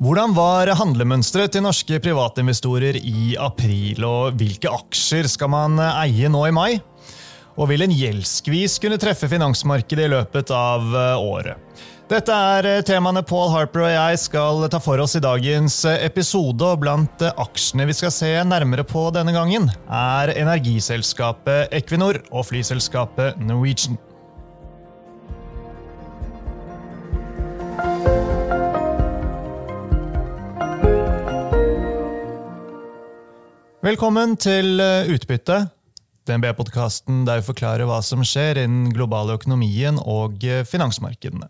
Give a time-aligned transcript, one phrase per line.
[0.00, 6.40] Hvordan var handlemønsteret til norske privatinvestorer i april, og hvilke aksjer skal man eie nå
[6.48, 6.70] i mai?
[7.60, 11.84] Og vil en gjeldsskvis kunne treffe finansmarkedet i løpet av eh, året?
[12.08, 16.00] Dette er eh, temaene Paul Harper og jeg skal ta for oss i dagens eh,
[16.08, 16.64] episode.
[16.64, 23.36] og Blant aksjene vi skal se nærmere på denne gangen, er energiselskapet Equinor og flyselskapet
[23.44, 24.00] Norwegian.
[33.80, 35.54] Velkommen til eh, Utbytte,
[36.28, 41.48] DNB-podkasten der vi forklarer hva som skjer i den globale økonomien og eh, finansmarkedene.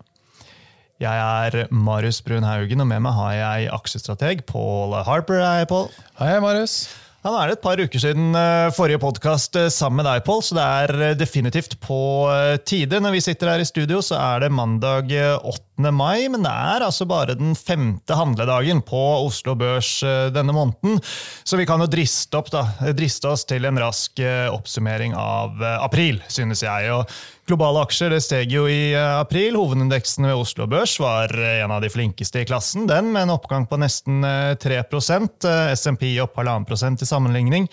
[1.02, 5.42] Jeg er Marius Brun Haugen, og med meg har jeg aksjestrateg Paul Harper.
[5.42, 5.90] Hei, Paul.
[6.20, 6.76] Hei, Marius.
[7.24, 10.46] Ja, nå er det et par uker siden eh, forrige podkast sammen med deg, Paul,
[10.46, 11.98] så det er definitivt på
[12.62, 13.02] tide.
[13.02, 16.84] Når vi sitter her i studio, så er det mandag 8 mai, men det er
[16.84, 21.00] altså bare den femte handledagen på Oslo Børs eh, denne måneden.
[21.42, 25.56] Så vi kan jo driste, opp, da, driste oss til en rask eh, oppsummering av
[25.64, 26.90] eh, april, synes jeg.
[26.92, 27.08] og
[27.48, 29.56] Globale aksjer det steg jo i april.
[29.56, 33.64] Hovedindeksen ved Oslo Børs var en av de flinkeste i klassen, den med en oppgang
[33.66, 34.20] på nesten
[34.62, 37.66] 3% SMP opp 1,5% til sammenligning.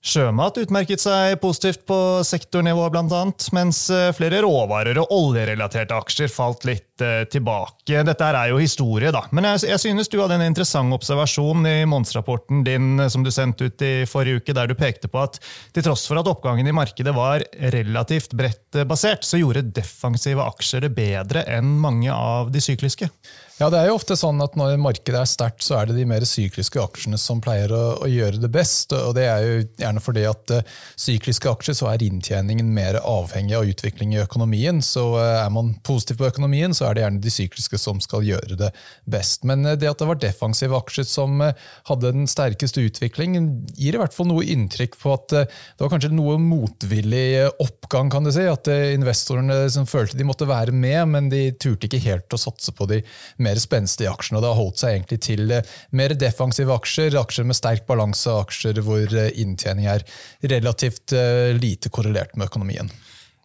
[0.00, 6.64] Sjømat utmerket seg positivt på sektornivå, annet, mens eh, flere råvarer og oljerelaterte aksjer falt
[6.64, 8.00] litt eh, tilbake.
[8.08, 9.26] Dette er jo historie, da.
[9.36, 13.68] Men jeg synes du hadde en interessant observasjon i månedsrapporten din eh, som du sendte
[13.68, 15.36] ut i forrige uke, der du pekte på at
[15.76, 17.44] til tross for at oppgangen i markedet var
[17.76, 23.12] relativt bredt basert, så gjorde defensive aksjer det bedre enn mange av de sykliske.
[23.60, 26.06] Ja, det er jo ofte sånn at Når markedet er sterkt, så er det de
[26.08, 28.94] mer sykliske aksjene som pleier å, å gjøre det best.
[28.96, 33.58] og Det er jo gjerne fordi at uh, sykliske aksjer så er inntjeningen mer avhengig
[33.58, 34.80] av utvikling i økonomien.
[34.80, 38.24] så uh, Er man positiv på økonomien, så er det gjerne de sykliske som skal
[38.24, 38.70] gjøre det
[39.04, 39.44] best.
[39.44, 44.00] Men uh, det at det var defensive aksjer som hadde den sterkeste utviklingen, gir i
[44.00, 48.48] hvert fall noe inntrykk på at det var kanskje noe motvillig oppgang, kan du si.
[48.48, 52.72] At investorene som følte de måtte være med, men de turte ikke helt å satse
[52.72, 53.02] på de
[53.36, 54.38] mer mer spenstige aksjene.
[54.38, 58.32] og Det har holdt seg egentlig til eh, mer defensive aksjer, aksjer med sterk balanse,
[58.46, 60.06] aksjer hvor eh, inntjening er
[60.50, 62.90] relativt eh, lite korrelert med økonomien.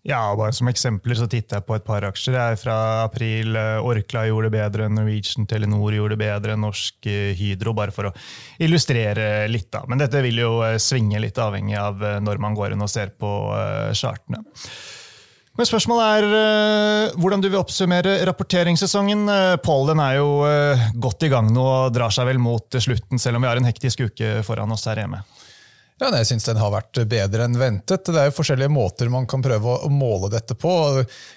[0.06, 2.36] Ja, bare Som eksempler så titter jeg på et par aksjer.
[2.38, 2.76] Jeg er fra
[3.08, 3.58] april.
[3.58, 7.08] Orkla gjorde det bedre Norwegian, Telenor gjorde det bedre Norsk
[7.40, 7.74] Hydro.
[7.74, 8.14] Bare for å
[8.62, 9.72] illustrere litt.
[9.74, 9.82] da.
[9.90, 13.32] Men dette vil jo svinge litt avhengig av når man går inn og ser på
[13.98, 14.44] chartene.
[15.56, 19.24] Men spørsmålet er uh, hvordan du vil oppsummere rapporteringssesongen.
[19.30, 23.22] Uh, Pål er jo uh, godt i gang nå og drar seg vel mot slutten,
[23.22, 25.24] selv om vi har en hektisk uke foran oss her hjemme.
[25.96, 28.10] Ja, Jeg syns den har vært bedre enn ventet.
[28.10, 30.72] Det er jo forskjellige måter man kan prøve å måle dette på.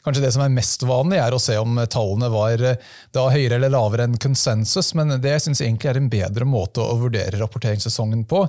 [0.03, 2.81] Kanskje Det som er mest vanlig, er å se om tallene var eh,
[3.15, 4.91] da høyere eller lavere enn konsensus.
[4.99, 8.43] Men det jeg synes egentlig er en bedre måte å vurdere rapporteringssesongen på,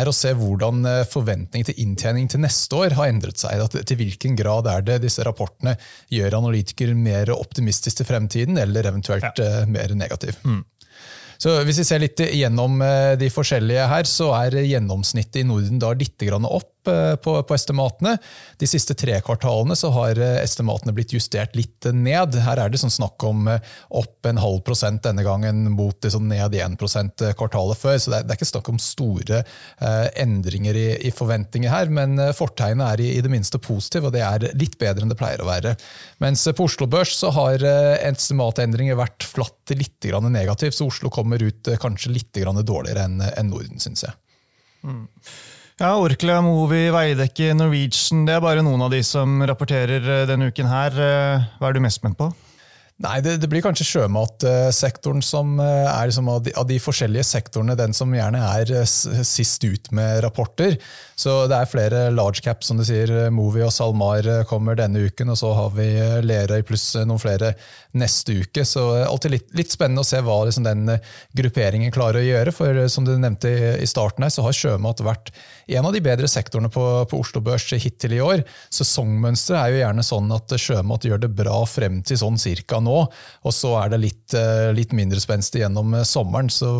[0.00, 3.62] er å se hvordan forventning til inntjening til neste år har endret seg.
[3.86, 5.76] Til hvilken grad er det disse rapportene
[6.10, 9.62] gjør analytikere mer optimistisk til fremtiden, eller eventuelt ja.
[9.62, 10.42] Eh, mer negativ.
[10.42, 10.64] Mm.
[11.42, 15.80] Så Hvis vi ser litt gjennom eh, de forskjellige her, så er gjennomsnittet i Norden
[15.82, 18.16] da litt opp på, på, estimatene.
[18.58, 22.36] De siste tre kvartalene så har eh, estimatene blitt justert litt ned.
[22.44, 23.62] Her er det sånn snakk om eh,
[23.98, 27.98] opp en halv prosent denne gangen mot sånn ned 1% kvartalet før.
[27.98, 31.92] Så det er, det er, ikke snakk om store eh, endringer i, i, forventninger her,
[31.92, 35.18] men fortegnet er i, i, det minste positiv, og det er litt bedre enn det
[35.20, 35.76] pleier å være.
[36.22, 41.42] Mens på Oslo Børs så har estimatendringer vært flatt til litt negativt, så Oslo kommer
[41.42, 44.16] ut kanskje litt dårligere enn en Norden, syns jeg.
[44.82, 45.06] Mm.
[45.80, 50.50] Ja, Orkla, Movi, Veidekke, Norwegian det er bare noen av de som rapporterer eh, denne
[50.52, 50.68] uken.
[50.68, 50.98] her.
[51.00, 52.28] Eh, hva er du mest spent på?
[53.02, 57.24] Nei, det, det, blir kanskje sjømatsektoren som eh, er liksom av, de, av, de, forskjellige
[57.24, 60.76] sektorene den som gjerne er sist ut med rapporter.
[61.22, 63.10] Så det er flere large caps, som du sier.
[63.34, 65.86] Movi og SalMar kommer denne uken, og så har vi
[66.24, 67.52] Lerøy pluss noen flere
[67.98, 68.64] neste uke.
[68.66, 70.96] Så alltid litt, litt spennende å se hva liksom, den
[71.36, 72.54] grupperingen klarer å gjøre.
[72.56, 75.32] For som du nevnte i starten her, så har sjømat vært
[75.72, 78.42] en av de bedre sektorene på, på Oslo Børs hittil i år.
[78.74, 82.98] Sesongmønsteret er jo gjerne sånn at sjømat gjør det bra frem til sånn cirka nå,
[83.06, 84.36] og så er det litt,
[84.74, 86.50] litt mindre spenstig gjennom sommeren.
[86.52, 86.72] Så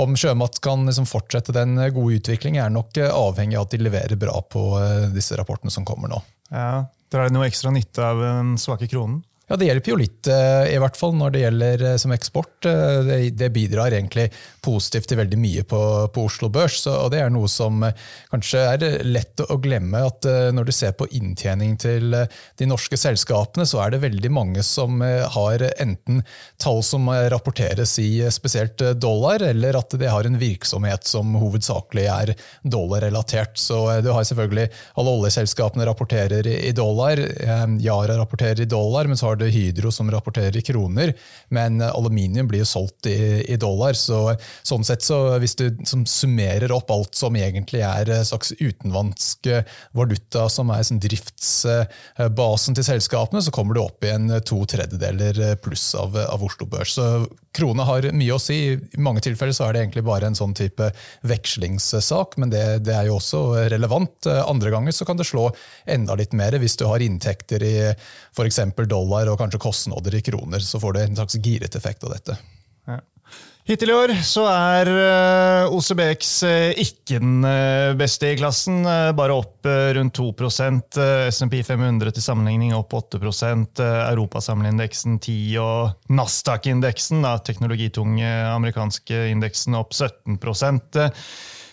[0.00, 4.18] om sjømat kan liksom fortsette den gode utviklingen, er nok avhengig av at de leverer
[4.20, 6.20] bra på eh, disse rapportene som kommer nå.
[6.50, 9.20] Ja, Drar det noe ekstra nytte av den svake kronen?
[9.44, 12.64] Ja, Det hjelper jo litt, eh, i hvert fall når det gjelder eh, som eksport.
[12.64, 14.30] Eh, det, bidrar egentlig
[14.64, 15.80] positivt til veldig mye på,
[16.14, 16.86] på Oslo Børs.
[16.88, 17.84] og Det er noe som
[18.32, 20.00] kanskje er lett å glemme.
[20.00, 24.64] at Når du ser på inntjening til de norske selskapene, så er det veldig mange
[24.64, 26.22] som har enten
[26.56, 32.34] tall som rapporteres i spesielt dollar, eller at de har en virksomhet som hovedsakelig er
[32.64, 33.60] dollarrelatert.
[33.60, 37.20] Så du har selvfølgelig alle oljeselskapene rapporterer i dollar,
[37.84, 39.04] Yara rapporterer i dollar.
[39.04, 41.12] men så har har det Hydro som rapporterer i kroner,
[41.54, 43.94] men aluminium blir jo solgt i, i dollar.
[43.98, 45.66] så sånn sett så Hvis du
[46.06, 49.48] summerer opp alt som egentlig er slags utenlandsk
[49.92, 55.56] valuta, som er sånn driftsbasen til selskapene, så kommer du opp i en to tredjedeler
[55.62, 56.94] pluss av, av Oslo Børs.
[56.94, 58.58] Så krona har mye å si.
[58.74, 60.90] I mange tilfeller så er det egentlig bare en sånn type
[61.26, 63.42] vekslingssak, men det, det er jo også
[63.72, 64.28] relevant.
[64.44, 65.48] Andre ganger så kan det slå
[65.90, 67.74] enda litt mer hvis du har inntekter i
[68.34, 68.60] f.eks.
[68.90, 72.14] dollar dollar og kanskje kostnader i kroner, så får du en slags giret effekt av
[72.14, 72.38] dette.
[73.64, 78.82] Hittil i år så er eh, OCBX eh, ikke den eh, beste i klassen.
[79.16, 79.64] Bare opp
[79.96, 80.98] rundt 2%
[81.32, 90.36] SMP 500 til sammenligning opp 8% Europasamleindeksen 10 og Nasdaq-indeksen, teknologitunge amerikanske indeksen, opp 17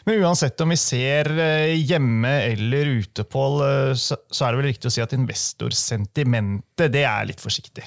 [0.05, 4.69] men uansett om vi ser eh, hjemme eller ute, Pål, eh, så er det vel
[4.71, 7.85] riktig å si at investorsentimentet det er litt forsiktig?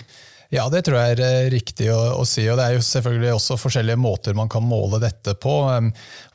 [0.54, 2.44] Ja, det tror jeg er eh, riktig å, å, si.
[2.46, 5.54] og Det er jo selvfølgelig også forskjellige måter man kan måle dette på.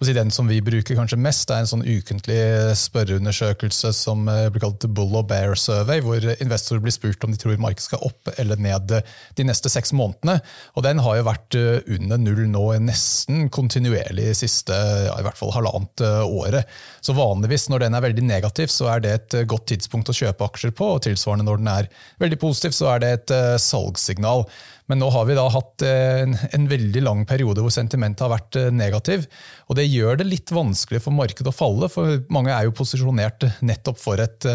[0.10, 2.39] Den som vi bruker kanskje mest, er en sånn ukentlig
[2.75, 7.39] spørreundersøkelse som eh, blir kalt Bull og Bear Survey, hvor investorer blir spurt om de
[7.39, 8.92] tror markedet skal opp eller ned
[9.38, 10.42] de neste seks månedene.
[10.75, 15.24] Og Den har jo vært eh, under null nå nesten kontinuerlig de siste ja, i
[15.30, 16.68] hvert fall halvannet året.
[17.00, 20.51] Så vanligvis når den er veldig negativ, så er det et godt tidspunkt å kjøpe
[20.51, 20.92] aksjer på.
[20.98, 24.50] og Tilsvarende når den er veldig positiv, så er det et salgs signal.
[24.89, 28.31] Men nå har vi da hatt eh, en, en, veldig lang periode hvor sentimentet har
[28.33, 29.27] vært eh, negativ.
[29.69, 33.45] Og det gjør det litt vanskelig for markedet å falle, for mange er jo posisjonert
[33.62, 34.47] nettopp for et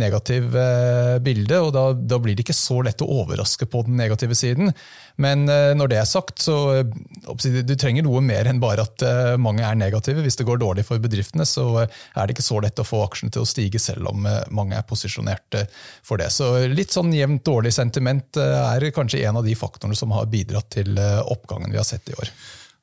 [0.00, 1.58] negativ negativt bilde.
[1.60, 4.72] og da, da, blir det ikke så lett å overraske på den negative siden.
[5.20, 9.04] Men når det er sagt, så du trenger noe mer enn bare at
[9.40, 10.22] mange er negative.
[10.24, 13.34] Hvis det går dårlig for bedriftene, så er det ikke så lett å få aksjene
[13.34, 15.60] til å stige, selv om mange er posisjonert
[16.06, 16.30] for det.
[16.34, 20.30] Så litt sånn jevnt dårlig sentiment er kanskje en av de faktorene faktorene som har
[20.30, 22.30] bidratt til eh, oppgangen vi har sett i år.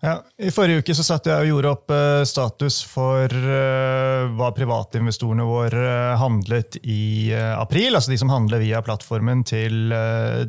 [0.02, 4.50] Ja, I forrige uke så satt jeg og gjorde opp uh, status for uh, hva
[4.58, 7.94] privatinvestorene våre handlet i april.
[7.94, 9.94] Altså de som handler via plattformen til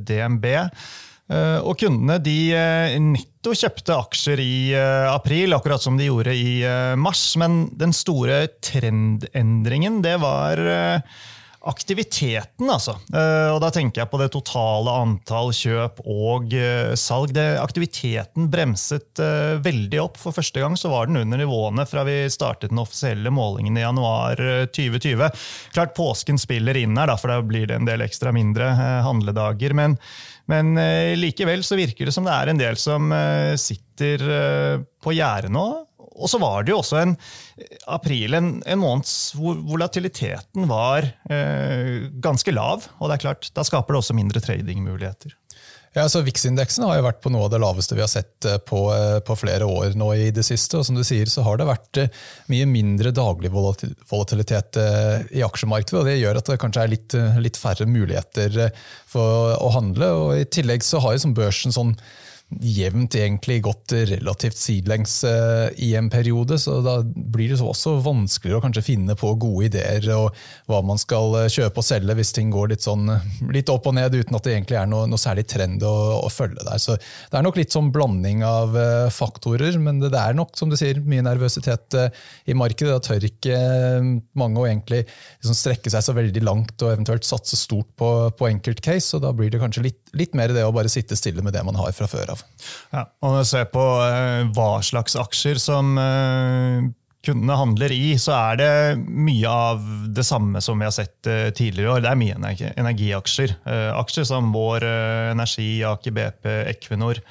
[0.00, 0.46] DNB.
[1.32, 2.34] Og kundene de
[3.00, 4.56] netto kjøpte aksjer i
[5.08, 6.60] april, akkurat som de gjorde i
[7.00, 7.22] mars.
[7.40, 10.60] Men den store trendendringen det var
[11.68, 12.96] aktiviteten, altså.
[13.14, 17.34] Eh, og da tenker jeg på det totale antall kjøp og eh, salg.
[17.36, 20.18] Det, aktiviteten bremset eh, veldig opp.
[20.20, 23.84] For første gang så var den under nivåene fra vi startet den offisielle målingen i
[23.84, 24.42] januar
[24.74, 25.30] 2020.
[25.76, 28.72] Klart påsken spiller inn her, da, for da blir det en del ekstra mindre
[29.06, 29.74] handledager.
[29.78, 29.98] men
[30.50, 30.74] men
[31.16, 33.12] likevel så virker det som det er en del som
[33.56, 34.24] sitter
[35.00, 35.66] på gjerdet nå
[36.12, 37.14] og så var det jo også en
[37.90, 42.88] april, en, en måned hvor volatiliteten var eh, ganske lav.
[42.98, 45.36] Og det er klart, da skaper det også mindre tradingmuligheter.
[45.92, 48.56] Ja, så VIX-indeksen har jo vært på noe av det laveste vi har sett eh,
[48.64, 50.78] på, eh, på, flere år nå i det siste.
[50.78, 54.80] og som du sier, så har det vært eh, mye mindre daglig volatilitet
[55.36, 55.98] i aksjemarkedet.
[56.00, 58.72] og Det gjør at det kanskje er litt, litt færre muligheter
[59.12, 60.08] for å handle.
[60.16, 61.92] og I tillegg så har jo som børsen sånn
[62.60, 68.60] jevnt egentlig gått relativt sidelengs eh, i en periode, så da blir det også vanskeligere
[68.60, 70.36] å kanskje finne på gode ideer og
[70.70, 73.10] hva man skal eh, kjøpe og selge hvis ting går litt, sånn,
[73.54, 76.30] litt opp og ned uten at det egentlig er noe, noe særlig trend å, å,
[76.32, 76.80] følge der.
[76.82, 78.76] Så Det er nok litt sånn blanding av
[79.12, 81.96] faktorer, men det, det, er nok som du sier, mye nervøsitet
[82.48, 82.92] i markedet.
[82.92, 83.58] Da tør ikke
[84.38, 88.48] mange å egentlig liksom strekke seg så veldig langt og eventuelt satse stort på, på
[88.50, 91.54] enkeltcase, og da blir det kanskje litt, litt mer det å bare sitte stille med
[91.56, 92.41] det man har fra før av.
[92.92, 96.82] Ja, og når vi ser på uh, hva slags aksjer som uh,
[97.22, 98.72] kundene handler i, så er det
[99.06, 99.82] mye av
[100.14, 102.04] det samme som vi har sett uh, tidligere i år.
[102.04, 103.56] Det er mye energi, energiaksjer.
[104.02, 104.86] aksjer som Vår
[105.32, 107.22] Energi, Aker BP, Equinor.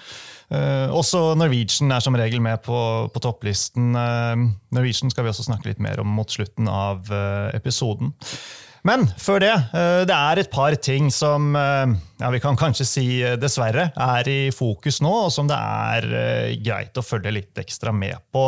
[0.92, 2.80] også Norwegian er som regel med på,
[3.14, 3.94] på topplisten.
[3.96, 7.08] Norwegian skal vi også snakke litt mer om mot slutten av
[7.56, 8.12] episoden.
[8.88, 12.88] Men før det, eh, det er et par ting som eh, ja, vi kan kanskje
[12.88, 16.10] si eh, dessverre er i fokus nå, og som det er
[16.66, 18.46] greit å følge litt ekstra med på.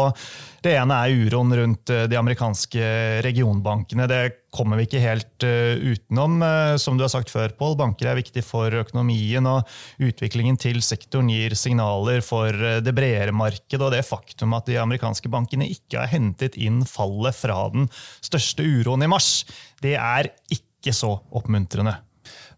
[0.63, 2.83] Det ene er uroen rundt de amerikanske
[3.25, 4.05] regionbankene.
[4.07, 4.21] Det
[4.53, 6.37] kommer vi ikke helt uh, utenom.
[6.39, 9.67] Uh, som du har sagt før, Pål, banker er viktig for økonomien, og
[9.99, 12.55] utviklingen til sektoren gir signaler for
[12.85, 17.35] det bredere markedet, og det faktum at de amerikanske bankene ikke har hentet inn fallet
[17.35, 17.91] fra den
[18.23, 19.43] største uroen i mars,
[19.83, 21.97] det er ikke så oppmuntrende.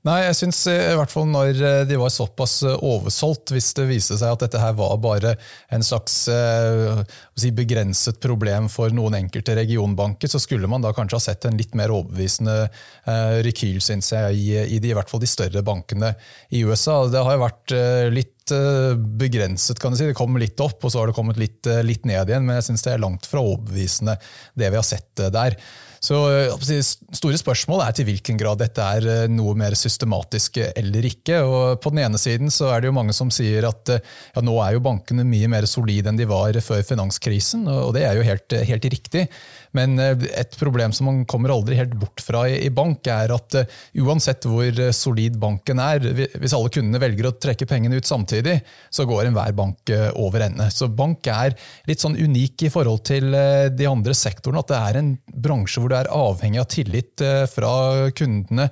[0.06, 3.88] Nei, jeg syns i hvert fall når eh, de var såpass eh, oversolgt, hvis det
[3.90, 5.32] viste seg at dette her var bare
[5.74, 7.00] en slags eh,
[7.34, 11.58] si, begrenset problem for noen enkelte regionbanker, så skulle man da kanskje ha sett en
[11.58, 15.66] litt mer overbevisende eh, rekyl, syns jeg, i, i, de, i hvert fall de større
[15.66, 16.14] bankene
[16.54, 17.00] i USA.
[17.10, 20.06] Det har jo vært eh, litt begrenset, kan du si.
[20.06, 22.68] Det kom litt opp, og så har det kommet litt, litt ned igjen, men jeg
[22.68, 24.20] syns det er langt fra overbevisende,
[24.54, 25.58] det vi har sett der.
[26.06, 26.82] Så eh,
[27.16, 31.42] Store spørsmål er til hvilken grad dette er eh, noe mer systematisk eller ikke.
[31.46, 34.04] Og På den ene siden så er det jo mange som sier at eh,
[34.36, 38.06] ja, nå er jo bankene mye mer solide enn de var før finanskrisen, og det
[38.08, 39.26] er jo helt, helt riktig.
[39.76, 43.58] Men et problem som man kommer aldri helt bort fra i bank, er at
[44.02, 46.04] uansett hvor solid banken er,
[46.40, 48.58] hvis alle kundene velger å trekke pengene ut samtidig,
[48.90, 49.92] så går enhver bank
[50.22, 50.70] over ende.
[50.74, 51.56] Så bank er
[51.90, 53.36] litt sånn unik i forhold til
[53.76, 55.12] de andre sektorene, at det er en
[55.46, 57.72] bransje hvor det er avhengig av tillit eh, fra
[58.16, 58.68] kundene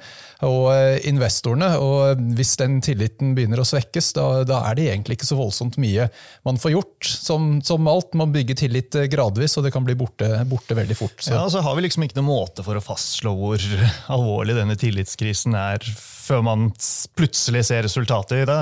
[0.45, 1.74] og eh, investorene.
[1.81, 5.79] og Hvis den tilliten begynner å svekkes, da, da er det egentlig ikke så voldsomt
[5.81, 6.10] mye
[6.48, 7.12] man får gjort.
[7.24, 10.92] Som, som alt, man bygger tillit eh, gradvis, og det kan bli borte, borte veldig
[10.97, 11.17] fort.
[11.19, 11.33] Så.
[11.35, 13.67] Ja, så har vi liksom ikke noen måte for å fastslå hvor
[14.13, 15.83] alvorlig denne tillitskrisen er
[16.24, 16.70] før man
[17.18, 18.60] plutselig ser resultatet i det,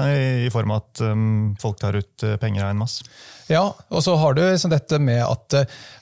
[0.47, 3.05] i form av at um, folk tar ut penger av en masse.
[3.51, 5.55] Ja, og så har du liksom dette med at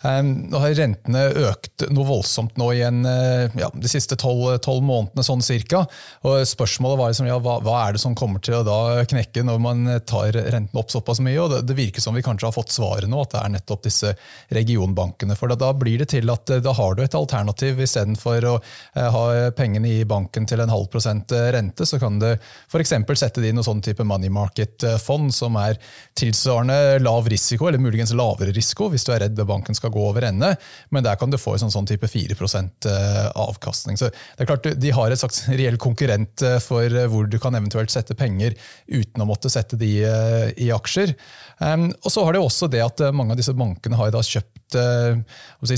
[0.04, 5.26] um, har rentene økt noe voldsomt nå i en, eh, ja, de siste tolv månedene,
[5.26, 5.82] sånn cirka.
[6.28, 9.44] Og spørsmålet var liksom, ja, hva, hva, er det som kommer til å da knekke
[9.48, 11.40] når man tar renten opp såpass mye?
[11.42, 13.86] og det, det, virker som vi kanskje har fått svaret nå, at det er nettopp
[13.88, 14.14] disse
[14.54, 15.38] regionbankene.
[15.40, 18.56] For da, da blir det til at eh, da har du et alternativ istedenfor å
[18.60, 19.26] eh, ha
[19.58, 22.96] pengene i banken til en halv prosent rente, så kan du f.eks.
[23.20, 25.80] sette det i noen sånn type money market-fond som er
[26.18, 30.26] tilsvarende lav risiko eller muligens lavere risiko hvis du er redd banken skal gå over
[30.30, 30.54] ende,
[30.94, 33.98] men der kan du få en sånn, sånn type 4 eh, avkastning.
[34.00, 37.40] Så det er klart De har et slags reell konkurrent eh, for eh, hvor du
[37.42, 41.14] kan eventuelt sette penger uten å måtte sette de i aksjer.
[41.60, 44.78] Um, og så har det også det at mange av disse bankene har kjøpt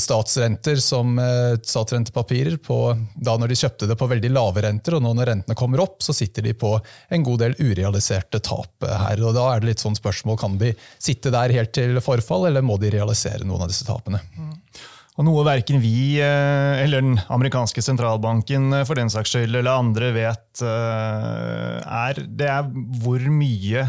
[0.02, 1.16] statsrenter som
[1.64, 2.78] statsrentepapirer på,
[3.16, 6.00] da når de kjøpte det på veldig lave renter, og nå når rentene kommer opp,
[6.04, 6.74] så sitter de på
[7.14, 9.22] en god del urealiserte tap her.
[9.22, 12.66] og Da er det litt sånn spørsmål kan de sitte der helt til forfall, eller
[12.66, 14.24] må de realisere noen av disse tapene?
[14.36, 14.58] Mm.
[15.20, 19.74] Og noe verken vi eh, eller den amerikanske sentralbanken eh, for den saks skyld, eller
[19.74, 22.70] andre vet, eh, er, det er
[23.04, 23.84] hvor mye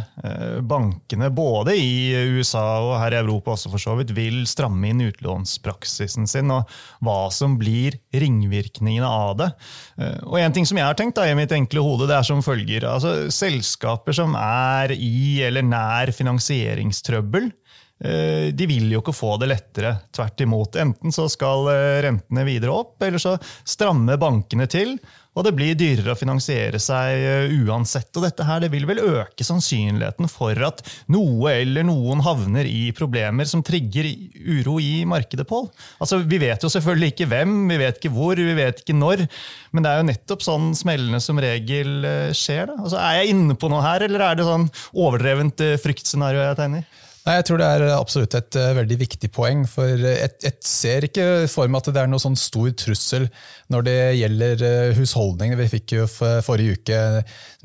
[0.67, 5.05] bankene, både i USA og her i Europa også for så vidt, vil stramme inn
[5.07, 6.71] utlånspraksisen sin, og
[7.05, 9.49] hva som blir ringvirkningene av det.
[10.29, 12.43] Og En ting som jeg har tenkt da, i mitt enkle hode, det er som
[12.45, 12.87] følger.
[12.89, 17.51] altså Selskaper som er i eller nær finansieringstrøbbel,
[18.03, 19.97] de vil jo ikke få det lettere.
[20.15, 20.79] Tvert imot.
[20.81, 24.97] Enten så skal eh, rentene videre opp, eller så strammer bankene til.
[25.33, 28.11] Og det blir dyrere å finansiere seg eh, uansett.
[28.19, 30.83] Og dette her, det vil vel øke sannsynligheten for at
[31.15, 34.11] noe eller noen havner i problemer som trigger
[34.59, 35.71] uro i markedet, Pål.
[36.03, 39.25] Altså, vi vet jo selvfølgelig ikke hvem, vi vet ikke hvor, vi vet ikke når.
[39.73, 42.05] Men det er jo nettopp sånn smellene som regel
[42.37, 42.69] skjer.
[42.69, 42.77] Da.
[42.83, 47.02] Altså, er jeg inne på noe her, eller er det sånn overdrevent fryktscenario jeg tegner?
[47.23, 49.63] Nei, Jeg tror det er absolutt et uh, veldig viktig poeng.
[49.71, 53.29] For jeg, jeg, ser ikke for meg at det er noe sånn stor trussel
[53.73, 55.61] når det gjelder uh, husholdningene.
[55.63, 57.01] Vi fikk jo forrige uke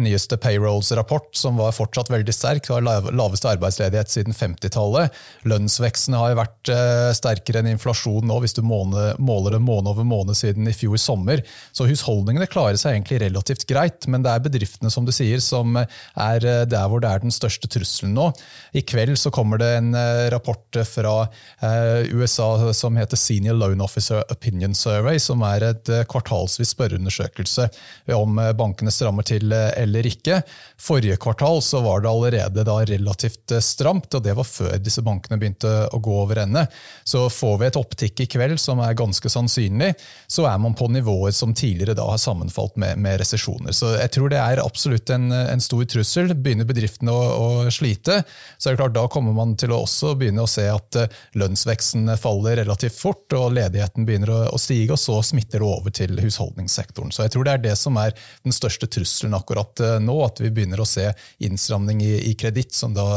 [0.01, 2.65] nyeste payrolls-rapport, som var fortsatt veldig sterk.
[2.67, 5.15] Det var laveste arbeidsledighet siden 50-tallet.
[5.49, 10.37] Lønnsveksten har vært uh, sterkere enn inflasjon nå, hvis du måler det måned over måned
[10.37, 11.43] siden i fjor sommer.
[11.75, 15.77] Så husholdningene klarer seg egentlig relativt greit, men det er bedriftene som du sier, som
[15.77, 18.29] er der hvor det er den største trusselen nå.
[18.77, 21.15] I kveld så kommer det en eh, rapport fra
[21.61, 27.67] eh, USA som heter Senior Loan Officer Opinion Survey, som er et eh, kvartalsvis spørreundersøkelse
[28.15, 30.41] om bankene strammer til eller ikke.
[30.81, 35.39] Forrige kvartal så var det allerede da relativt stramt, og det var før disse bankene
[35.41, 36.65] begynte å gå over ende.
[37.07, 39.93] Så får vi et opptikk i kveld som er ganske sannsynlig,
[40.27, 43.75] så er man på nivåer som tidligere da har sammenfalt med, med resesjoner.
[43.75, 46.33] Så jeg tror det er absolutt en, en stor trussel.
[46.35, 47.23] Begynner bedriftene å,
[47.67, 48.21] å slite,
[48.57, 51.17] så er det klart da kommer man til å også begynne å se at eh,
[51.39, 56.17] lønnsveksten faller relativt fort, og ledigheten begynner å stige, og så smitter det over til
[56.21, 57.13] husholdningssektoren.
[57.13, 58.15] Så jeg tror det er det som er
[58.45, 61.09] den største trusselen akkurat eh, nå, at vi begynner å se
[61.43, 63.07] innstramning i, i kreditt, som da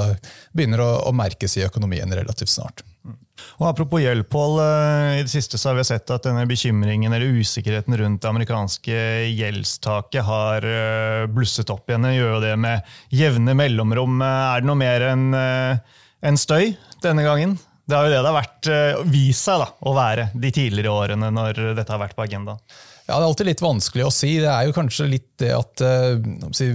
[0.56, 2.84] begynner å, å merkes i økonomien relativt snart.
[3.56, 4.58] Og Apropos gjeld, Pål.
[5.16, 8.98] I det siste så har vi sett at denne bekymringen eller usikkerheten rundt det amerikanske
[9.32, 10.66] gjeldstaket har
[11.32, 12.04] blusset opp igjen.
[12.04, 14.20] Det gjør jo det med jevne mellomrom.
[14.20, 17.56] Er det noe mer enn en støy denne gangen?
[17.90, 18.70] Det har jo det det har vært,
[19.10, 22.62] vist seg da, å være de tidligere årene når dette har vært på agendaen.
[23.10, 24.28] Ja, Det er alltid litt vanskelig å si.
[24.38, 26.68] Det er jo kanskje litt det at eh,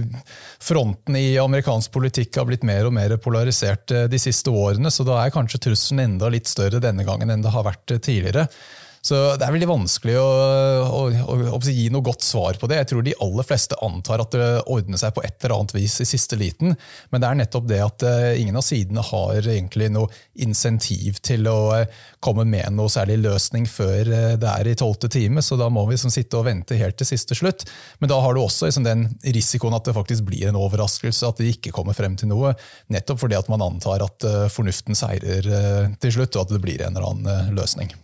[0.60, 5.06] fronten i amerikansk politikk har blitt mer og mer polarisert uh, de siste årene, så
[5.06, 8.44] da er kanskje trusselen enda litt større denne gangen enn det har vært uh, tidligere.
[9.06, 10.26] Så Det er veldig vanskelig å,
[10.82, 12.80] å, å, å, gi noe godt svar på det.
[12.80, 16.00] Jeg tror de aller fleste antar at det ordner seg på et eller annet vis
[16.02, 16.74] i siste liten,
[17.12, 18.04] men det er nettopp det at
[18.40, 20.10] ingen av sidene har egentlig noe
[20.42, 21.84] insentiv til å
[22.24, 24.10] komme med noe særlig løsning før
[24.42, 27.10] det er i tolvte time, så da må vi liksom sitte og vente helt til
[27.12, 27.62] siste slutt.
[28.00, 31.42] Men da har du også liksom den risikoen at det faktisk blir en overraskelse, at
[31.42, 32.56] de ikke kommer frem til noe,
[32.90, 35.46] nettopp fordi at man antar at fornuften seirer
[36.02, 37.94] til slutt, og at det blir en eller annen løsning.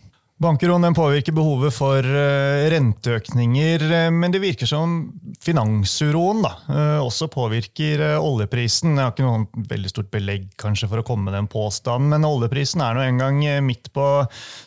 [0.43, 7.27] Bankeroen påvirker behovet for eh, renteøkninger, eh, men det virker som finansuroen da, eh, også
[7.33, 8.95] påvirker oljeprisen.
[8.95, 12.27] Jeg har ikke noe veldig stort belegg kanskje for å komme med den påstanden, men
[12.27, 14.07] oljeprisen er nå en gang midt på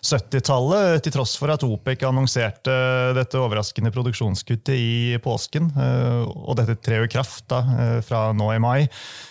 [0.04, 2.76] 70-tallet, til tross for at OPEC annonserte
[3.16, 5.72] dette overraskende produksjonskuttet i påsken.
[5.76, 7.62] Og dette trer i kraft da,
[8.04, 8.88] fra nå i mai.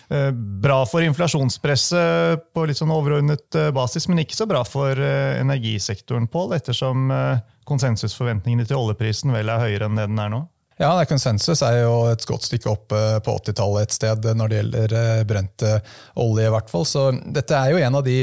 [0.10, 4.94] Eh, bra for inflasjonspresset på litt sånn overordnet eh, basis, men ikke så bra for
[4.94, 7.10] eh, energisektoren, Pål, ettersom
[7.66, 10.42] konsensusforventningene til oljeprisen vel er høyere enn det den er nå?
[10.76, 14.52] Ja, det er Konsensus er jo et godt stykke opp på 80-tallet et sted når
[14.52, 14.96] det gjelder
[15.30, 15.64] brent
[16.20, 16.48] olje.
[16.50, 16.84] i hvert fall.
[16.90, 18.18] Så Dette er jo en av de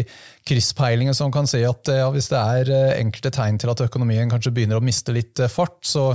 [0.45, 4.53] krysspeilingene som kan si at ja, hvis det er enkelte tegn til at økonomien kanskje
[4.53, 6.11] begynner å miste litt fart, så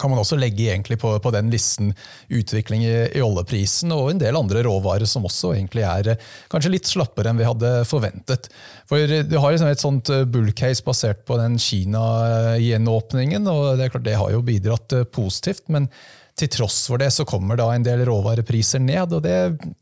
[0.00, 1.92] kan man også legge på, på, den listen
[2.28, 6.72] utvikling i, i, oljeprisen og en del andre råvarer som også egentlig er eh, kanskje
[6.72, 8.50] litt slappere enn vi hadde forventet.
[8.88, 13.94] For Du har liksom et sånt eh, bullcase basert på den Kina-gjenåpningen, og det er
[13.96, 15.68] klart det har jo bidratt eh, positivt.
[15.68, 15.90] men
[16.38, 19.38] til tross for det så kommer da en del råvarepriser ned, og det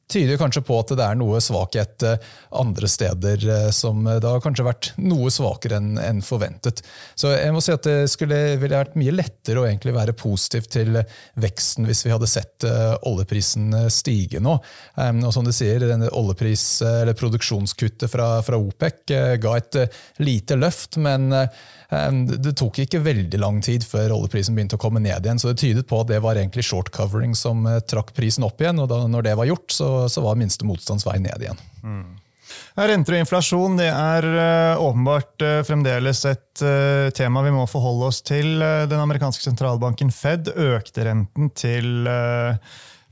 [0.09, 4.37] tyder kanskje på at det er noe svakhet eh, andre steder eh, som eh, da
[4.43, 6.83] kanskje har vært noe svakere enn forventet.
[7.19, 10.69] Så jeg må si at det skulle, ville vært mye lettere å egentlig være positiv
[10.71, 11.01] til
[11.43, 12.65] veksten hvis vi hadde sett
[13.07, 14.55] oljeprisen stige nå.
[14.97, 19.79] Og som du sier, denne oljepris- eller produksjonskuttet fra, fra OPEC ga et
[20.23, 25.27] lite løft, men det tok ikke veldig lang tid før oljeprisen begynte å komme ned
[25.27, 28.63] igjen, så det tydet på at det var egentlig short covering som trakk prisen opp
[28.63, 28.81] igjen.
[28.83, 31.61] og da, når det var gjort, så, så var minste motstandsvei ned igjen.
[31.83, 32.07] Mm.
[32.77, 38.11] Renter og inflasjon det er uh, åpenbart uh, fremdeles et uh, tema vi må forholde
[38.11, 38.59] oss til.
[38.61, 42.07] Den amerikanske sentralbanken Fed økte renten til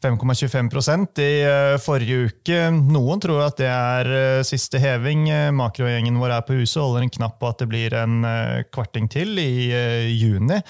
[0.05, 1.33] 5,25% i
[1.81, 2.61] forrige uke.
[2.77, 5.31] Noen tror at det er siste heving.
[5.57, 8.21] Makrogjengen vår er på huset og holder en knapp på at det blir en
[8.69, 9.73] kvarting til i
[10.13, 10.61] juni.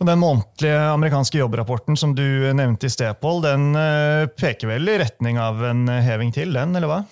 [0.00, 2.24] Den månedlige amerikanske jobbrapporten som du
[2.56, 6.72] nevnte i sted, Pål, den eh, peker vel i retning av en heving til, den,
[6.78, 7.02] eller hva?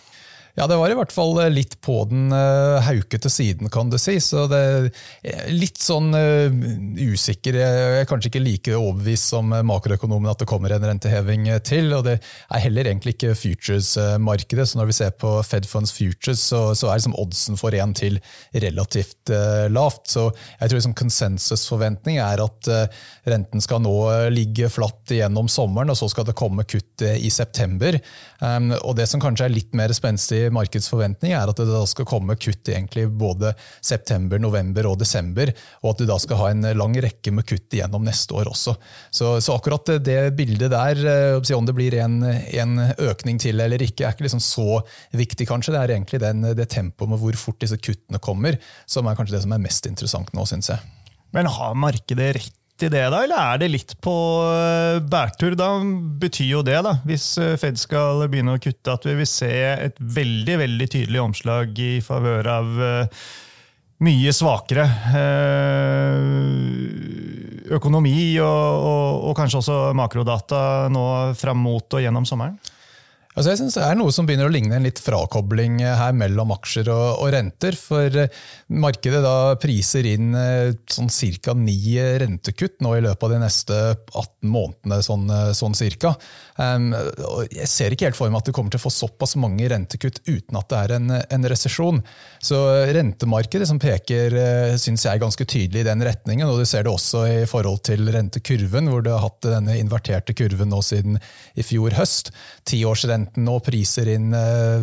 [0.59, 3.99] Ja, det var i hvert fall eh, litt på den uh, haukete siden, kan du
[4.01, 4.16] si.
[4.18, 6.51] Så det er litt sånn uh,
[6.99, 7.55] usikker.
[7.61, 11.92] Jeg er kanskje ikke like overbevist som makroøkonomen at det kommer en renteheving til.
[11.94, 14.66] Og det er heller egentlig ikke futures-markedet.
[14.66, 17.94] Så når vi ser på Fed Funds Futures, så, så er liksom oddsen for én
[17.94, 18.18] til
[18.66, 20.11] relativt uh, lavt.
[20.11, 22.73] Så jeg tror liksom konsensusforventning er at
[23.29, 23.94] renten skal nå
[24.33, 27.94] ligge flatt gjennom sommeren, og så skal det komme kutt i september.
[28.42, 32.08] Um, og det som kanskje er litt mer spenstig markedsforventning, er at det da skal
[32.08, 33.52] komme kutt egentlig både
[33.84, 37.74] september, november og desember, og at du da skal ha en lang rekke med kutt
[37.74, 38.76] igjennom neste år også.
[39.11, 43.82] Så, så akkurat det bildet der, eh, om det blir en, en, økning til eller
[43.82, 44.80] ikke, er ikke liksom så
[45.16, 45.74] viktig, kanskje.
[45.74, 49.38] Det er egentlig den, det tempoet med hvor fort disse kuttene kommer, som er kanskje
[49.38, 50.94] det som er mest interessant nå, syns jeg.
[51.37, 54.14] Men har markedet rett i det, da, eller er det litt på
[54.47, 55.57] eh, bærtur?
[55.59, 55.71] Da
[56.23, 59.51] betyr jo det, da, hvis eh, Fed skal begynne å kutte, at vi vil se
[59.73, 63.29] et veldig veldig tydelig omslag i favør av eh,
[64.07, 64.85] mye svakere
[67.75, 70.61] økonomi og, og, og kanskje også makrodata
[70.95, 71.05] nå
[71.38, 72.55] fram mot og gjennom sommeren?
[73.38, 76.51] Altså jeg synes Det er noe som begynner å ligne en litt frakobling her mellom
[76.57, 77.77] aksjer og, og renter.
[77.79, 78.33] For eh,
[78.74, 81.55] markedet da priser inn eh, sånn ca.
[81.55, 81.79] ni
[82.18, 84.98] rentekutt nå i løpet av de neste 18 månedene.
[85.07, 86.16] sånn, eh, sånn cirka.
[86.59, 86.90] Um,
[87.55, 90.18] jeg ser ikke helt for meg at du kommer til å få såpass mange rentekutt
[90.27, 92.03] uten at det er en, en resesjon.
[92.42, 92.59] Så
[92.96, 94.35] rentemarkedet som peker
[94.83, 97.85] synes jeg er ganske tydelig i den retningen, og du ser det også i forhold
[97.87, 101.22] til rentekurven, hvor du har hatt denne inverterte kurven nå siden
[101.55, 102.33] i fjor høst.
[102.66, 104.33] Tiårsrente renten og priser inn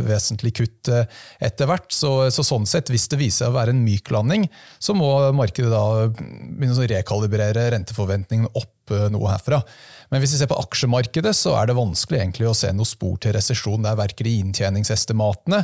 [0.05, 1.91] vesentlig kutt etter hvert.
[1.91, 4.47] Så, så, sånn sett, hvis det viser seg å være en myk landing,
[4.79, 9.63] så må markedet da begynne å rekalibrere renteforventningene opp noe herfra.
[10.11, 13.17] Men hvis vi ser på aksjemarkedet, så er det vanskelig egentlig å se noe spor
[13.21, 13.81] til resesjon.
[13.83, 15.61] Det er verken i inntjeningsestimatene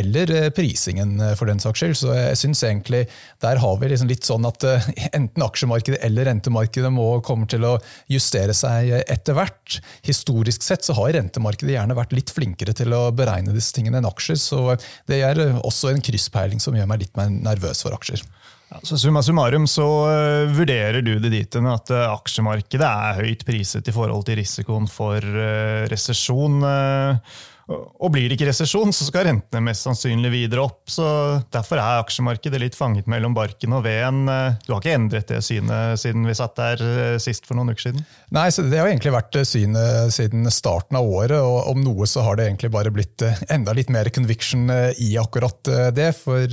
[0.00, 1.98] eller eh, prisingen, eh, for den saks skyld.
[1.98, 3.04] Så jeg synes egentlig
[3.42, 7.66] der har vi liksom litt sånn at eh, enten aksjemarkedet eller rentemarkedet må komme til
[7.66, 7.76] å
[8.10, 9.80] justere seg etter hvert.
[10.06, 14.10] Historisk sett så har rentemarkedet gjerne vært litt flinkere til å beregne disse tingene enn
[14.10, 14.60] aksjer, så
[15.10, 18.22] det er også en krysspeiling som gjør meg litt mer nervøs for aksjer.
[18.82, 23.88] Så Summa summarum så uh, vurderer du det dit at uh, aksjemarkedet er høyt priset
[23.90, 26.62] i forhold til risikoen for uh, resesjon.
[27.70, 30.82] Og blir det ikke resesjon, så skal rentene mest sannsynlig videre opp.
[30.90, 31.06] så
[31.52, 34.24] Derfor er aksjemarkedet litt fanget mellom barken og veden.
[34.64, 37.90] Du har ikke endret det synet siden vi satt der eh, sist for noen uker
[37.90, 38.06] siden?
[38.34, 41.38] Nei, det har egentlig vært eh, synet siden starten av året.
[41.38, 45.12] og Om noe så har det egentlig bare blitt eh, enda litt mer conviction i
[45.20, 46.10] akkurat det.
[46.18, 46.46] For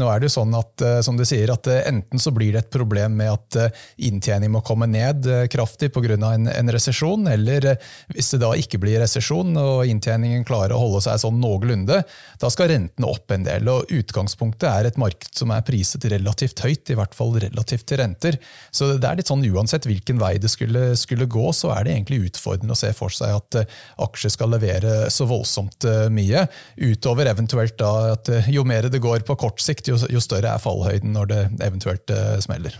[0.00, 2.72] nå er det jo sånn at som du sier, at enten så blir det et
[2.74, 6.16] problem med at inntjening må komme ned kraftig pga.
[6.16, 7.74] en, en resesjon, eller
[8.14, 12.02] hvis det da ikke blir resesjon og inntjeningen klarer å holde seg sånn noenlunde,
[12.42, 13.70] da skal rentene opp en del.
[13.70, 18.02] og Utgangspunktet er et marked som er priset relativt høyt, i hvert fall relativt til
[18.02, 18.40] renter.
[18.74, 21.96] Så det er litt sånn uansett hvilken vei det skulle, skulle gå, så er det
[21.96, 26.46] egentlig utfordrende å se for seg at uh, aksjer skal levere så voldsomt uh, mye.
[26.80, 30.54] Utover eventuelt da at uh, jo mer det går på kort sikt, jo, jo større
[30.54, 32.76] er fallhøyden når det eventuelt smeller.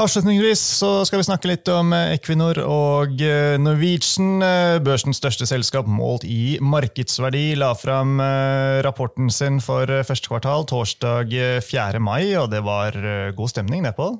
[0.00, 4.40] Avslutningsvis så skal vi snakke litt om eh, Equinor og eh, Norwegian.
[4.40, 8.16] Eh, børsens største selskap målt i markedsverdi la fram
[8.86, 11.36] rapporten sin for første kvartal torsdag
[11.66, 12.00] 4.
[12.00, 12.96] mai, og det var
[13.36, 14.14] god stemning nedpå?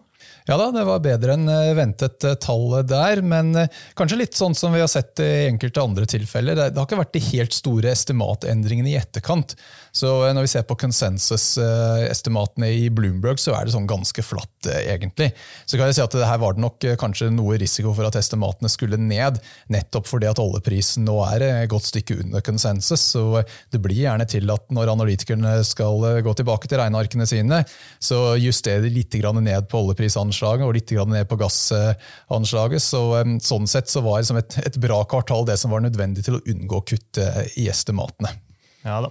[0.49, 3.53] Ja da, det var bedre enn ventet tall der, men
[3.99, 6.59] kanskje litt sånn som vi har sett i enkelte andre tilfeller.
[6.59, 9.57] Det har ikke vært de helt store estimatendringene i etterkant.
[9.93, 14.67] Så eh, når vi ser på konsensusestimatene i Bloomberg, så er det sånn ganske flatt,
[14.71, 15.31] eh, egentlig.
[15.67, 18.19] Så kan jeg si at her var det nok eh, kanskje noe risiko for at
[18.21, 19.41] estimatene skulle ned,
[19.73, 23.03] nettopp fordi at oljeprisen nå er et godt stykke under konsensus.
[23.15, 27.63] Så det blir gjerne til at når analytikerne skal gå tilbake til regnearkene sine,
[28.03, 29.79] så justerer de litt ned på
[30.31, 32.83] oljeprisanslaget og litt ned på gassanslaget.
[32.83, 33.03] Så,
[33.43, 36.39] sånn sett så var det som et, et bra kvartal det som var nødvendig til
[36.39, 37.19] å unngå kutt
[37.57, 38.33] i estimatene.
[38.85, 39.11] Ja da.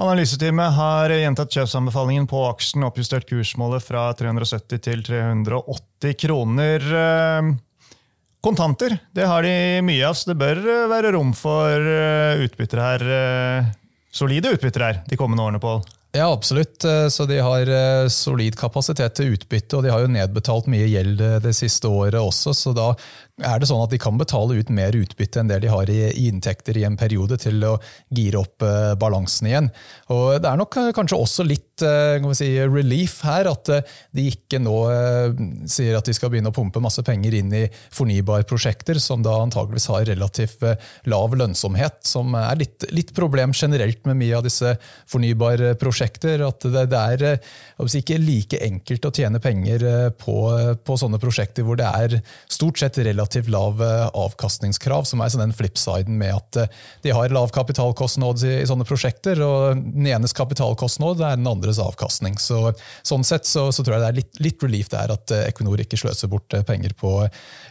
[0.00, 6.80] Analyseteamet har gjentatt kjøpsanbefalingen på aksjen, oppjustert kursmålet fra 370 til 380 kroner.
[6.80, 7.50] Eh,
[8.40, 13.04] kontanter det har de mye av, så det bør være rom for eh, utbytter her.
[13.18, 13.72] Eh,
[14.14, 15.82] solide utbytter her de kommende årene, Pål?
[16.12, 16.82] Ja, absolutt.
[17.10, 17.68] Så De har
[18.10, 22.50] solid kapasitet til utbytte, og de har jo nedbetalt mye gjeld det siste året også.
[22.56, 22.88] så Da
[23.44, 26.00] er det sånn at de kan betale ut mer utbytte enn det de har i,
[26.28, 27.76] inntekter i en periode til å
[28.14, 29.70] gire opp eh, balansen igjen.
[30.12, 34.26] Og Det er nok eh, kanskje også litt eh, si, relief her at eh, de
[34.30, 34.76] ikke nå
[35.70, 39.88] sier at de skal begynne å pumpe masse penger inn i fornybarprosjekter, som da antageligvis
[39.92, 40.64] har relativt
[41.10, 44.74] lav lønnsomhet, som er litt, litt, problem generelt med mye av disse
[45.10, 46.44] fornybarprosjekter.
[46.46, 47.24] At det, det er
[47.86, 49.86] si, ikke like enkelt å tjene penger
[50.20, 50.36] på,
[50.84, 52.18] på sånne prosjekter hvor det er
[52.50, 56.68] stort sett relativt relativt lav eh, avkastningskrav, som er den flipsiden med at eh,
[57.02, 59.40] de har lav kapitalkostnad i, i sånne prosjekter.
[59.40, 62.38] og Den enes kapitalkostnad er den andres avkastning.
[62.38, 65.48] Så, sånn sett så, så, tror jeg det er litt, litt relief er at eh,
[65.48, 67.28] Equinor ikke sløser bort penger på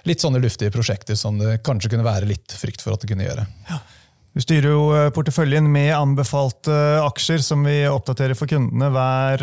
[0.07, 3.27] litt sånne luftige prosjekter som det kanskje kunne være litt frykt for at det kunne
[3.27, 3.45] gjøre.
[3.69, 3.81] Ja.
[4.29, 9.41] Du styrer jo porteføljen med anbefalte aksjer, som vi oppdaterer for kundene hver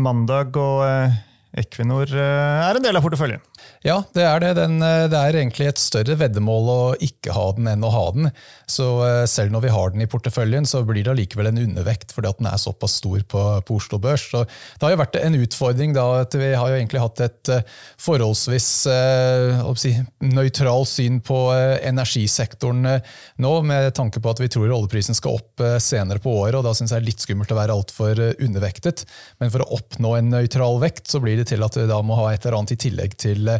[0.00, 0.56] mandag.
[0.56, 3.44] og Equinor er en del av porteføljen.
[3.84, 4.54] Ja, det er det.
[4.56, 8.04] Den, eh, det er egentlig et større veddemål å ikke ha den enn å ha
[8.16, 8.30] den.
[8.64, 12.14] Så eh, selv når vi har den i porteføljen, så blir det allikevel en undervekt
[12.16, 14.24] fordi at den er såpass stor på, på Oslo Børs.
[14.32, 17.52] Så det har jo vært en utfordring da, at vi har jo egentlig hatt et
[17.52, 18.70] eh, forholdsvis
[19.84, 19.92] si,
[20.24, 21.38] nøytral syn på
[21.84, 26.56] energisektoren nå, med tanke på at vi tror oljeprisen skal opp senere på året.
[26.56, 29.04] og Da syns jeg det er litt skummelt å være altfor undervektet.
[29.42, 32.16] Men for å oppnå en nøytral vekt, så blir det til at vi da må
[32.22, 33.52] ha et eller annet i tillegg til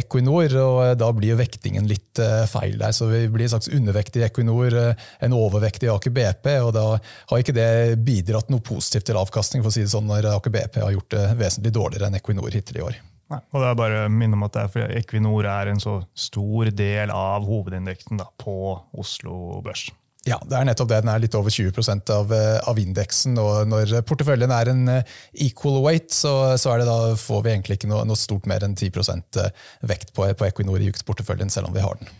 [0.00, 2.94] Equinor, og eh, da blir jo vektingen litt eh, feil der.
[2.96, 7.42] Så vi blir en slags undervektig Equinor, eh, en overvektig Aker BP, og da har
[7.42, 7.68] ikke det
[8.06, 11.14] bidratt noe positivt til avkastning, for å si det sånn, når Aker BP har gjort
[11.14, 12.98] det vesentlig dårligere enn Equinor hittil i år.
[13.28, 16.70] Nei, og det er bare å minne om at er Equinor er en så stor
[16.72, 19.90] del av hovedindeksen da, på Oslo Børs.
[20.28, 21.00] Ja, det er nettopp det.
[21.04, 23.38] Den er litt over 20 av, eh, av indeksen.
[23.40, 27.90] og Når porteføljen er en eh, equal weight, så, så da, får vi egentlig ikke
[27.92, 28.92] noe, noe, stort mer enn 10
[29.40, 29.50] eh,
[29.88, 32.12] vekt på, på Equinor i porteføljen, selv om vi har den.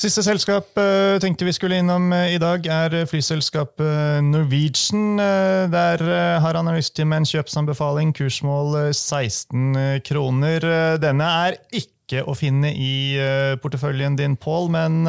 [0.00, 0.78] Siste selskap
[1.20, 5.20] tenkte vi skulle innom i dag, er flyselskapet Norwegian.
[5.20, 6.04] Der
[6.40, 10.64] har analystteamet en kjøpsanbefaling, kursmål 16 kroner.
[11.04, 13.20] Denne er ikke å finne i
[13.60, 15.04] porteføljen din, Pål, men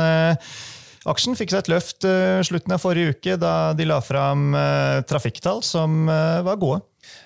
[1.10, 2.06] Aksjen fikk seg et løft
[2.46, 4.54] slutten av forrige uke, da de la fram
[5.10, 6.84] trafikktall som var gode.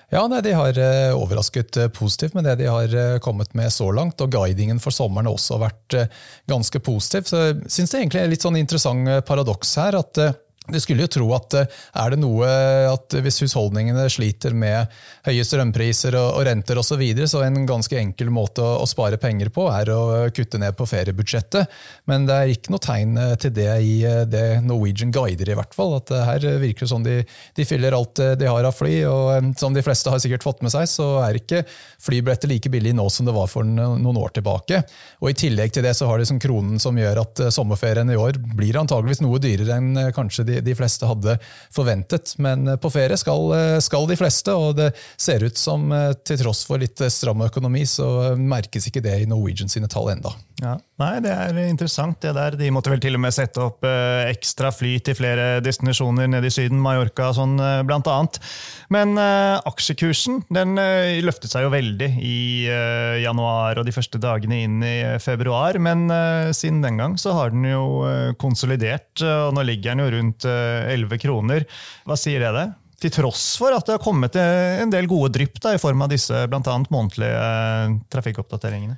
[0.08, 3.72] Ja, nei, De har eh, overrasket eh, positivt med det de har eh, kommet med
[3.74, 4.20] så langt.
[4.22, 5.96] og Guidingen for sommeren har også vært
[6.46, 7.26] ganske positiv.
[7.26, 9.98] Så jeg synes det egentlig er litt sånn interessant paradoks her.
[9.98, 10.22] at
[10.66, 12.46] du skulle jo tro at eh, er det noe
[12.90, 14.90] at hvis husholdningene sliter med
[15.26, 19.18] høye strømpriser og, renter osv., så, videre, så en ganske enkel måte å, å, spare
[19.20, 20.00] penger på er å
[20.34, 21.68] kutte ned på feriebudsjettet.
[22.08, 25.58] Men det er ikke noe tegn eh, til det i eh, det Norwegian guider, i
[25.58, 25.98] hvert fall.
[26.00, 27.18] At her virker det som de,
[27.58, 30.72] de fyller alt de har av fly, og som de fleste har sikkert fått med
[30.72, 31.62] seg, så er ikke
[32.02, 34.82] flybilletter like billig nå som det var for noen år tilbake.
[35.20, 38.18] Og I tillegg til det så har de som kronen som gjør at sommerferien i
[38.18, 41.36] år blir antageligvis noe dyrere enn kanskje de de, fleste hadde
[41.74, 42.34] forventet.
[42.42, 46.12] Men eh, på ferie skal, eh, skal, de fleste, og det ser ut som eh,
[46.26, 50.34] til tross for litt stram økonomi, så merkes ikke det i Norwegian sine tall enda.
[50.62, 50.78] Ja.
[50.96, 52.54] Nei, det er interessant det der.
[52.56, 56.48] De måtte vel til og med sette opp eh, ekstra fly til flere destinasjoner nede
[56.48, 58.38] i Syden, Mallorca og sånn, eh, blant annet.
[58.94, 62.38] Men eh, aksjekursen den eh, løftet seg jo veldig i
[62.72, 65.76] eh, januar og de første dagene inn i februar.
[65.82, 67.84] Men eh, siden den gang så har den jo
[68.40, 71.66] konsolidert, og nå ligger den jo rundt 11 kroner.
[72.08, 72.66] Hva sier det det?
[73.04, 76.08] Til tross for at det har kommet en del gode drypp da, i form av
[76.08, 78.96] disse annet månedlige trafikkoppdateringene.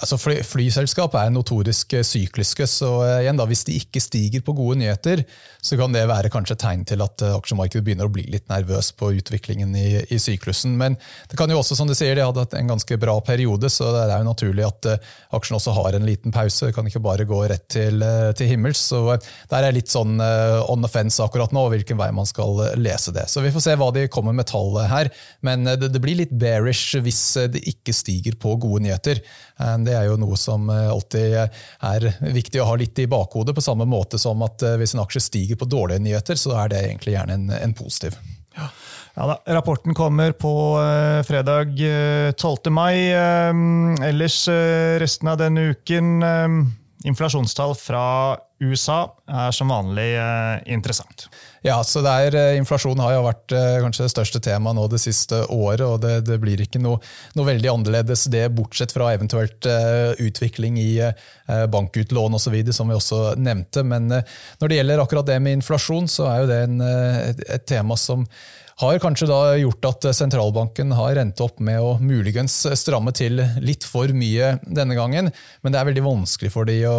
[0.00, 4.40] Altså fly, flyselskap er notorisk eh, sykliske, så eh, igjen da, hvis de ikke stiger
[4.44, 5.20] på gode nyheter,
[5.60, 8.88] så kan det være kanskje tegn til at eh, aksjemarkedet begynner å bli litt nervøs
[8.96, 10.78] på utviklingen i, i, syklusen.
[10.80, 10.96] Men
[11.28, 13.90] det kan jo også, som du sier, de hadde hatt en ganske bra periode, så
[13.92, 14.88] det er jo naturlig at
[15.36, 16.70] aksjen også har en liten pause.
[16.70, 18.00] Det kan ikke bare gå rett til,
[18.38, 18.80] til himmels.
[18.94, 19.04] Så
[19.52, 23.28] der er litt sånn on the fence akkurat nå, hvilken vei man skal lese det.
[23.28, 25.12] Så vi får se hva de kommer med tallet her,
[25.44, 29.20] men det, det blir litt bearish hvis det ikke stiger på gode nyheter.
[29.86, 33.64] Det er jo noe som eh, alltid er viktig å ha litt i bakhodet, på
[33.64, 36.84] samme måte som at eh, hvis en aksje stiger på dårlige nyheter, så er det
[36.86, 38.18] egentlig gjerne en, en positiv.
[38.56, 38.70] Ja.
[39.12, 40.50] Ja da, Rapporten kommer på
[41.28, 42.70] fredag uh, 12.
[42.72, 43.12] mai.
[44.08, 44.38] Ellers
[45.02, 46.24] resten av denne uken
[47.04, 48.06] Inflasjonstall fra
[48.62, 50.12] USA er som vanlig
[50.70, 51.26] interessant.
[51.62, 54.98] Ja, så er, eh, Inflasjon har jo vært eh, kanskje det største temaet nå det
[55.02, 55.84] siste året.
[55.86, 56.98] og Det, det blir ikke noe,
[57.38, 59.66] noe, veldig annerledes det, bortsett fra eventuelt
[60.22, 60.90] utvikling i
[61.46, 63.84] bankutlån osv., som vi også nevnte.
[63.86, 66.82] Men når det gjelder akkurat det med inflasjon, så er jo det en,
[67.46, 68.26] et tema som
[68.82, 73.86] har kanskje da gjort at sentralbanken har endt opp med å muligens stramme til litt
[73.86, 75.30] for mye denne gangen.
[75.62, 76.96] Men det er veldig vanskelig for de å,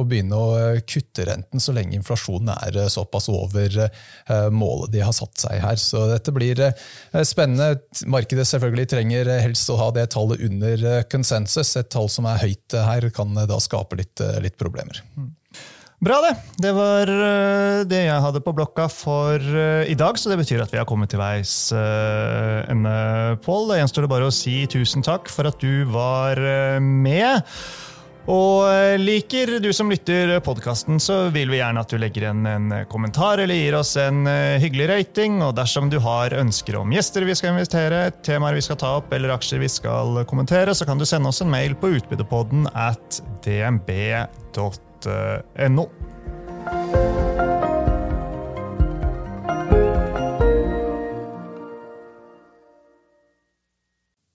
[0.00, 5.16] å begynne å kutte renten så lenge inflasjonen er såpass over eh, målet de har
[5.16, 5.80] satt seg her.
[5.80, 7.80] Så dette blir eh, spennende.
[8.10, 11.76] Markedet selvfølgelig trenger helst å ha det tallet under konsensus.
[11.80, 15.02] Et tall som er høyt her, kan da skape litt, litt problemer.
[16.04, 16.34] Bra, det.
[16.60, 20.60] Det var eh, det jeg hadde på blokka for eh, i dag, så det betyr
[20.60, 22.92] at vi har kommet til veis eh, ende,
[23.46, 23.70] Pål.
[23.70, 26.36] Det gjenstår bare å si tusen takk for at du var
[26.82, 27.48] med.
[28.28, 32.70] Og liker du som lytter podkasten, så vil vi gjerne at du legger igjen en
[32.88, 34.24] kommentar eller gir oss en
[34.60, 35.42] hyggelig rating.
[35.44, 39.12] Og dersom du har ønsker om gjester vi skal invitere, temaer vi skal ta opp
[39.12, 43.22] eller aksjer vi skal kommentere, så kan du sende oss en mail på utbyttepodden at
[43.44, 44.72] dnb.no
[45.70, 45.88] no.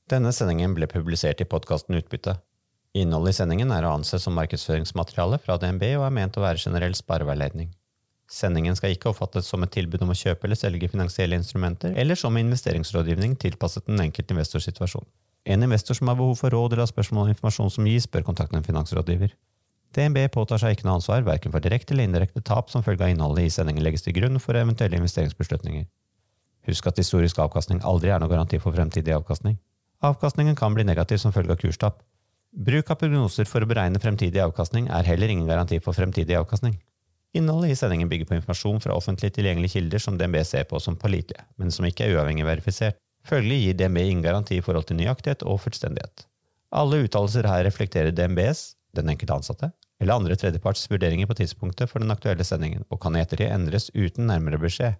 [0.10, 2.40] Denne sendingen ble publisert i podkasten Utbytte.
[2.98, 6.62] Innholdet i sendingen er å anse som markedsføringsmateriale fra DNB og er ment å være
[6.64, 7.70] generell spareveiledning.
[8.30, 12.18] Sendingen skal ikke oppfattes som et tilbud om å kjøpe eller selge finansielle instrumenter, eller
[12.18, 15.06] som investeringsrådgivning tilpasset den enkelte investors situasjon.
[15.46, 18.26] En investor som har behov for råd eller har spørsmål om informasjon som gis, bør
[18.28, 19.34] kontakte en finansrådgiver.
[19.96, 23.14] DNB påtar seg ikke noe ansvar verken for direkte eller indirekte tap som følge av
[23.14, 25.88] innholdet i sendingen legges til grunn for eventuelle investeringsbeslutninger.
[26.70, 29.58] Husk at historisk avkastning aldri er noe garanti for fremtidig avkastning.
[30.06, 32.04] Avkastningen kan bli negativ som følge av kurstap.
[32.54, 36.78] Bruk av prognoser for å beregne fremtidig avkastning er heller ingen garanti for fremtidig avkastning.
[37.38, 40.98] Innholdet i sendingen bygger på informasjon fra offentlig tilgjengelige kilder som DNB ser på som
[40.98, 42.98] pålitelige, men som ikke er uavhengig verifisert.
[43.28, 46.26] Følgelig gir DNB ingen garanti i forhold til nøyaktighet og fullstendighet.
[46.74, 49.72] Alle uttalelser her reflekterer DNBs, den enkelte ansatte,
[50.02, 53.90] eller andre tredjeparts vurderinger på tidspunktet for den aktuelle sendingen, og kan i ettertid endres
[53.94, 54.98] uten nærmere beskjed.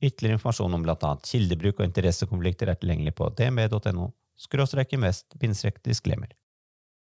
[0.00, 1.12] Ytterligere informasjon om bl.a.
[1.28, 4.08] kildebruk og interessekonflikter er tilgjengelig på dmb.no
[4.40, 5.36] skråstrek invest
[5.84, 6.30] disclaimer.